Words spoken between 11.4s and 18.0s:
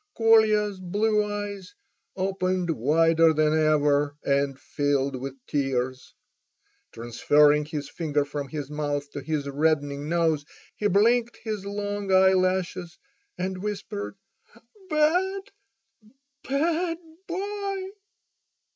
his long eyelashes and whispered: "Bad—bad boy!"